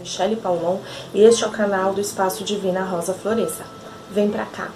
Michele 0.00 0.36
Paulon 0.36 0.78
e 1.12 1.20
este 1.22 1.44
é 1.44 1.46
o 1.46 1.50
canal 1.50 1.92
do 1.92 2.00
Espaço 2.00 2.42
Divina 2.42 2.82
Rosa 2.82 3.12
Floresça. 3.12 3.64
Vem 4.10 4.30
pra 4.30 4.46
cá. 4.46 4.70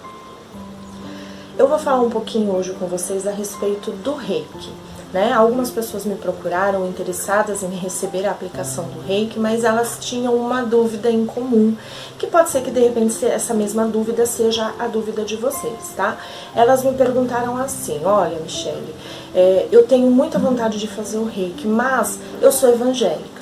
Eu 1.59 1.67
vou 1.67 1.79
falar 1.79 2.03
um 2.03 2.11
pouquinho 2.11 2.55
hoje 2.55 2.75
com 2.75 2.87
vocês 2.87 3.27
a 3.27 3.31
respeito 3.31 3.91
do 3.93 4.15
reiki. 4.15 4.71
Né? 5.15 5.33
Algumas 5.33 5.71
pessoas 5.71 6.05
me 6.05 6.17
procuraram 6.17 6.87
interessadas 6.87 7.63
em 7.63 7.71
receber 7.71 8.27
a 8.27 8.31
aplicação 8.31 8.85
do 8.85 9.01
reiki, 9.01 9.39
mas 9.39 9.65
elas 9.65 9.97
tinham 9.99 10.35
uma 10.35 10.63
dúvida 10.63 11.11
em 11.11 11.25
comum, 11.25 11.75
que 12.19 12.27
pode 12.27 12.51
ser 12.51 12.61
que 12.61 12.71
de 12.71 12.81
repente 12.81 13.25
essa 13.25 13.55
mesma 13.55 13.87
dúvida 13.87 14.27
seja 14.27 14.75
a 14.79 14.87
dúvida 14.87 15.25
de 15.25 15.37
vocês, 15.37 15.95
tá? 15.97 16.19
Elas 16.55 16.85
me 16.85 16.93
perguntaram 16.93 17.57
assim: 17.57 18.05
Olha, 18.05 18.39
Michele, 18.39 18.95
é, 19.35 19.67
eu 19.73 19.87
tenho 19.87 20.11
muita 20.11 20.39
vontade 20.39 20.79
de 20.79 20.87
fazer 20.87 21.17
o 21.17 21.25
reiki, 21.25 21.67
mas 21.67 22.19
eu 22.43 22.53
sou 22.53 22.69
evangélica 22.69 23.37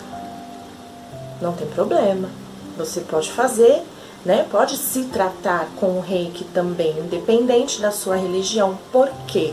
não 1.41 1.53
tem 1.53 1.67
problema. 1.69 2.29
Você 2.77 3.01
pode 3.01 3.31
fazer, 3.31 3.83
né? 4.25 4.47
Pode 4.51 4.77
se 4.77 5.05
tratar 5.05 5.69
com 5.77 5.99
o 5.99 6.01
reiki 6.01 6.45
também, 6.45 6.99
independente 6.99 7.81
da 7.81 7.91
sua 7.91 8.17
religião. 8.17 8.79
Por 8.91 9.09
quê? 9.27 9.53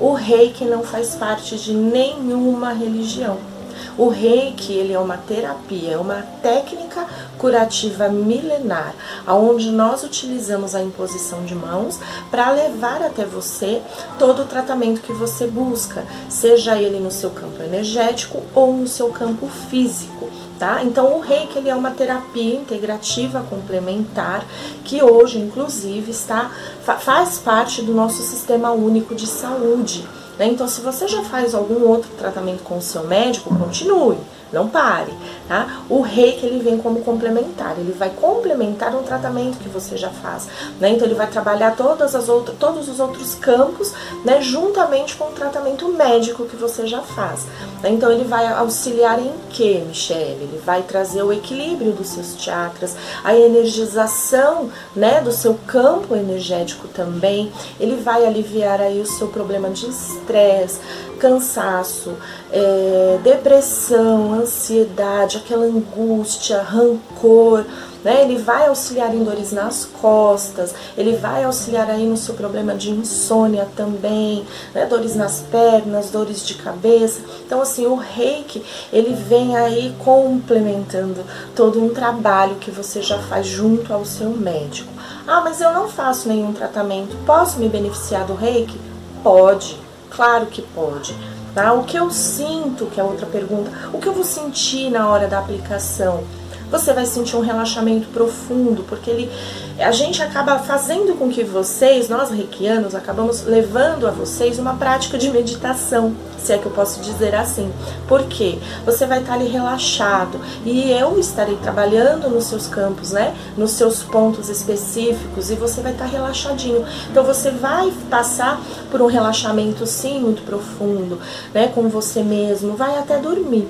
O 0.00 0.12
reiki 0.12 0.64
não 0.64 0.82
faz 0.82 1.14
parte 1.14 1.56
de 1.56 1.74
nenhuma 1.74 2.72
religião. 2.72 3.51
O 3.98 4.08
reiki 4.08 4.72
ele 4.72 4.92
é 4.92 4.98
uma 4.98 5.18
terapia, 5.18 5.92
é 5.92 5.98
uma 5.98 6.22
técnica 6.42 7.06
curativa 7.38 8.08
milenar, 8.08 8.94
onde 9.28 9.70
nós 9.70 10.02
utilizamos 10.02 10.74
a 10.74 10.82
imposição 10.82 11.44
de 11.44 11.54
mãos 11.54 11.98
para 12.30 12.50
levar 12.50 13.02
até 13.02 13.24
você 13.24 13.82
todo 14.18 14.42
o 14.42 14.46
tratamento 14.46 15.02
que 15.02 15.12
você 15.12 15.46
busca, 15.46 16.04
seja 16.28 16.76
ele 16.76 17.00
no 17.00 17.10
seu 17.10 17.30
campo 17.30 17.62
energético 17.62 18.42
ou 18.54 18.72
no 18.72 18.88
seu 18.88 19.10
campo 19.10 19.46
físico. 19.68 20.30
Tá? 20.58 20.84
Então 20.84 21.16
o 21.16 21.20
reiki 21.20 21.58
ele 21.58 21.68
é 21.68 21.74
uma 21.74 21.90
terapia 21.90 22.54
integrativa 22.54 23.44
complementar 23.50 24.46
que 24.84 25.02
hoje 25.02 25.38
inclusive 25.38 26.12
está 26.12 26.52
faz 26.84 27.38
parte 27.38 27.82
do 27.82 27.92
nosso 27.92 28.22
sistema 28.22 28.70
único 28.70 29.14
de 29.14 29.26
saúde. 29.26 30.06
Né? 30.38 30.46
Então, 30.46 30.66
se 30.66 30.80
você 30.80 31.06
já 31.08 31.22
faz 31.22 31.54
algum 31.54 31.86
outro 31.86 32.10
tratamento 32.18 32.62
com 32.62 32.78
o 32.78 32.82
seu 32.82 33.04
médico, 33.04 33.54
continue. 33.56 34.18
Não 34.52 34.68
pare, 34.68 35.12
tá? 35.48 35.82
O 35.88 36.02
reiki 36.02 36.44
ele 36.44 36.62
vem 36.62 36.76
como 36.76 37.00
complementar, 37.00 37.74
ele 37.78 37.92
vai 37.92 38.10
complementar 38.10 38.94
um 38.94 39.02
tratamento 39.02 39.58
que 39.58 39.68
você 39.68 39.96
já 39.96 40.10
faz, 40.10 40.46
né? 40.78 40.90
Então 40.90 41.06
ele 41.06 41.14
vai 41.14 41.26
trabalhar 41.26 41.74
todas 41.74 42.14
as 42.14 42.28
outras, 42.28 42.56
todos 42.58 42.88
os 42.88 43.00
outros 43.00 43.34
campos, 43.34 43.94
né? 44.24 44.42
Juntamente 44.42 45.16
com 45.16 45.24
o 45.24 45.32
tratamento 45.32 45.88
médico 45.88 46.44
que 46.44 46.56
você 46.56 46.86
já 46.86 47.00
faz. 47.00 47.46
Né? 47.82 47.90
Então 47.90 48.12
ele 48.12 48.24
vai 48.24 48.46
auxiliar 48.46 49.18
em 49.18 49.32
que, 49.48 49.78
Michelle? 49.80 50.42
Ele 50.42 50.60
vai 50.64 50.82
trazer 50.82 51.22
o 51.22 51.32
equilíbrio 51.32 51.92
dos 51.92 52.08
seus 52.08 52.36
chakras, 52.38 52.94
a 53.24 53.34
energização, 53.34 54.70
né? 54.94 55.20
Do 55.22 55.32
seu 55.32 55.58
campo 55.66 56.14
energético 56.14 56.88
também. 56.88 57.50
Ele 57.80 57.96
vai 57.96 58.26
aliviar 58.26 58.80
aí 58.80 59.00
o 59.00 59.06
seu 59.06 59.28
problema 59.28 59.70
de 59.70 59.86
estresse, 59.86 60.80
cansaço, 61.22 62.14
é, 62.50 63.20
depressão, 63.22 64.34
ansiedade, 64.34 65.36
aquela 65.36 65.64
angústia, 65.64 66.60
rancor. 66.60 67.64
Né? 68.02 68.22
Ele 68.22 68.36
vai 68.36 68.66
auxiliar 68.66 69.14
em 69.14 69.22
dores 69.22 69.52
nas 69.52 69.84
costas, 69.84 70.74
ele 70.98 71.14
vai 71.14 71.44
auxiliar 71.44 71.88
aí 71.88 72.04
no 72.04 72.16
seu 72.16 72.34
problema 72.34 72.74
de 72.74 72.90
insônia 72.90 73.68
também, 73.76 74.44
né? 74.74 74.84
dores 74.84 75.14
nas 75.14 75.38
pernas, 75.42 76.10
dores 76.10 76.44
de 76.44 76.54
cabeça. 76.54 77.20
Então, 77.46 77.62
assim, 77.62 77.86
o 77.86 77.94
reiki, 77.94 78.60
ele 78.92 79.14
vem 79.14 79.56
aí 79.56 79.94
complementando 80.00 81.24
todo 81.54 81.80
um 81.80 81.90
trabalho 81.90 82.56
que 82.56 82.72
você 82.72 83.00
já 83.00 83.20
faz 83.20 83.46
junto 83.46 83.94
ao 83.94 84.04
seu 84.04 84.30
médico. 84.30 84.92
Ah, 85.24 85.40
mas 85.40 85.60
eu 85.60 85.72
não 85.72 85.88
faço 85.88 86.28
nenhum 86.28 86.52
tratamento, 86.52 87.16
posso 87.24 87.60
me 87.60 87.68
beneficiar 87.68 88.26
do 88.26 88.34
reiki? 88.34 88.80
Pode 89.22 89.78
Claro 90.14 90.46
que 90.46 90.62
pode. 90.62 91.16
Tá? 91.54 91.72
O 91.72 91.84
que 91.84 91.96
eu 91.96 92.10
sinto, 92.10 92.86
que 92.86 93.00
é 93.00 93.04
outra 93.04 93.26
pergunta, 93.26 93.70
o 93.92 93.98
que 93.98 94.08
eu 94.08 94.12
vou 94.12 94.24
sentir 94.24 94.90
na 94.90 95.08
hora 95.08 95.26
da 95.26 95.38
aplicação? 95.38 96.24
Você 96.72 96.94
vai 96.94 97.04
sentir 97.04 97.36
um 97.36 97.40
relaxamento 97.40 98.08
profundo, 98.08 98.82
porque 98.84 99.10
ele, 99.10 99.30
a 99.78 99.92
gente 99.92 100.22
acaba 100.22 100.58
fazendo 100.58 101.18
com 101.18 101.28
que 101.28 101.44
vocês, 101.44 102.08
nós 102.08 102.30
reikianos, 102.30 102.94
acabamos 102.94 103.44
levando 103.44 104.06
a 104.08 104.10
vocês 104.10 104.58
uma 104.58 104.72
prática 104.76 105.18
de 105.18 105.30
meditação, 105.30 106.16
se 106.38 106.50
é 106.50 106.56
que 106.56 106.64
eu 106.64 106.72
posso 106.72 107.02
dizer 107.02 107.34
assim. 107.34 107.70
Porque 108.08 108.58
você 108.86 109.04
vai 109.04 109.20
estar 109.20 109.34
ali 109.34 109.48
relaxado 109.48 110.40
e 110.64 110.90
eu 110.90 111.18
estarei 111.20 111.56
trabalhando 111.56 112.30
nos 112.30 112.44
seus 112.44 112.66
campos, 112.66 113.12
né? 113.12 113.34
Nos 113.54 113.72
seus 113.72 114.02
pontos 114.02 114.48
específicos 114.48 115.50
e 115.50 115.54
você 115.54 115.82
vai 115.82 115.92
estar 115.92 116.06
relaxadinho. 116.06 116.86
Então 117.10 117.22
você 117.22 117.50
vai 117.50 117.92
passar 118.08 118.58
por 118.90 119.02
um 119.02 119.06
relaxamento 119.06 119.86
sim 119.86 120.20
muito 120.20 120.42
profundo, 120.42 121.20
né, 121.52 121.68
com 121.68 121.88
você 121.90 122.22
mesmo, 122.22 122.76
vai 122.76 122.98
até 122.98 123.18
dormir. 123.18 123.68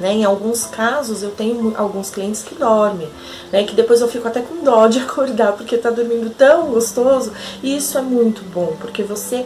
Né? 0.00 0.12
Em 0.12 0.24
alguns 0.24 0.66
casos, 0.66 1.22
eu 1.22 1.30
tenho 1.30 1.72
alguns 1.76 2.10
clientes 2.10 2.42
que 2.42 2.54
dormem, 2.54 3.08
né? 3.52 3.64
que 3.64 3.74
depois 3.74 4.00
eu 4.00 4.08
fico 4.08 4.26
até 4.26 4.40
com 4.40 4.64
dó 4.64 4.86
de 4.88 4.98
acordar 5.04 5.52
porque 5.52 5.76
tá 5.76 5.90
dormindo 5.90 6.30
tão 6.30 6.66
gostoso. 6.68 7.32
E 7.62 7.76
isso 7.76 7.96
é 7.96 8.02
muito 8.02 8.42
bom, 8.52 8.76
porque 8.80 9.02
você 9.02 9.44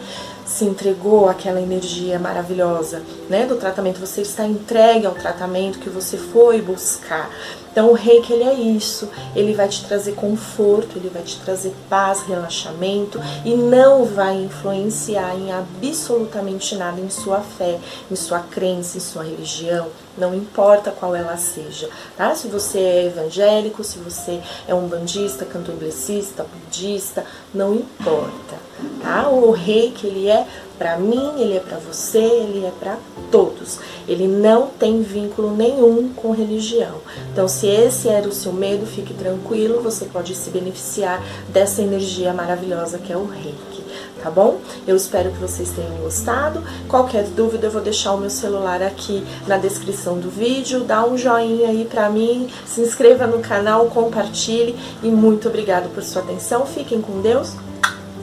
se 0.49 0.65
entregou 0.65 1.29
àquela 1.29 1.61
energia 1.61 2.17
maravilhosa 2.17 3.03
né, 3.29 3.45
do 3.45 3.55
tratamento, 3.55 3.99
você 3.99 4.21
está 4.21 4.45
entregue 4.45 5.05
ao 5.05 5.13
tratamento 5.13 5.77
que 5.77 5.89
você 5.89 6.17
foi 6.17 6.59
buscar. 6.59 7.29
Então 7.71 7.91
o 7.91 7.93
reiki 7.93 8.33
ele 8.33 8.43
é 8.43 8.53
isso, 8.55 9.07
ele 9.35 9.53
vai 9.53 9.67
te 9.67 9.85
trazer 9.85 10.13
conforto, 10.13 10.97
ele 10.97 11.07
vai 11.07 11.21
te 11.21 11.39
trazer 11.39 11.71
paz, 11.87 12.23
relaxamento 12.23 13.21
e 13.45 13.53
não 13.53 14.05
vai 14.05 14.35
influenciar 14.35 15.35
em 15.35 15.51
absolutamente 15.51 16.75
nada 16.75 16.99
em 16.99 17.11
sua 17.11 17.41
fé, 17.41 17.79
em 18.09 18.15
sua 18.15 18.39
crença, 18.39 18.97
em 18.97 18.99
sua 18.99 19.23
religião, 19.23 19.87
não 20.17 20.35
importa 20.35 20.91
qual 20.91 21.15
ela 21.15 21.37
seja, 21.37 21.89
tá? 22.17 22.35
Se 22.35 22.47
você 22.47 22.79
é 22.79 23.05
evangélico, 23.05 23.83
se 23.83 23.97
você 23.99 24.41
é 24.67 24.73
um 24.73 24.87
bandista, 24.87 25.45
candomblessista, 25.45 26.43
budista, 26.43 27.23
não 27.53 27.75
importa, 27.75 28.57
tá? 29.01 29.29
O 29.29 29.51
reiki 29.51 30.07
ele 30.07 30.27
é 30.39 30.47
para 30.79 30.95
mim, 30.95 31.41
ele 31.41 31.57
é 31.57 31.59
para 31.59 31.77
você, 31.77 32.19
ele 32.19 32.65
é 32.65 32.71
para 32.71 32.97
todos. 33.29 33.79
Ele 34.07 34.27
não 34.27 34.67
tem 34.67 35.01
vínculo 35.01 35.53
nenhum 35.53 36.13
com 36.13 36.31
religião. 36.31 36.95
Então, 37.33 37.49
se 37.49 37.67
esse 37.67 38.07
era 38.07 38.27
o 38.27 38.31
seu 38.31 38.53
medo, 38.53 38.85
fique 38.85 39.13
tranquilo, 39.13 39.81
você 39.81 40.05
pode 40.05 40.33
se 40.33 40.49
beneficiar 40.49 41.21
dessa 41.49 41.81
energia 41.81 42.33
maravilhosa 42.33 42.97
que 42.97 43.11
é 43.11 43.17
o 43.17 43.25
Reiki, 43.25 43.83
tá 44.23 44.31
bom? 44.31 44.59
Eu 44.87 44.95
espero 44.95 45.31
que 45.31 45.37
vocês 45.37 45.69
tenham 45.71 45.97
gostado. 45.97 46.63
Qualquer 46.87 47.25
dúvida, 47.25 47.67
eu 47.67 47.71
vou 47.71 47.81
deixar 47.81 48.13
o 48.13 48.17
meu 48.17 48.29
celular 48.29 48.81
aqui 48.81 49.21
na 49.47 49.57
descrição 49.57 50.17
do 50.17 50.29
vídeo. 50.29 50.85
Dá 50.85 51.05
um 51.05 51.17
joinha 51.17 51.67
aí 51.67 51.83
para 51.83 52.09
mim, 52.09 52.49
se 52.65 52.79
inscreva 52.79 53.27
no 53.27 53.39
canal, 53.39 53.87
compartilhe 53.87 54.77
e 55.03 55.09
muito 55.09 55.49
obrigado 55.49 55.93
por 55.93 56.03
sua 56.03 56.21
atenção. 56.21 56.65
Fiquem 56.65 57.01
com 57.01 57.21
Deus. 57.21 57.53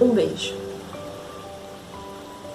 Um 0.01 0.09
beijo. 0.09 0.66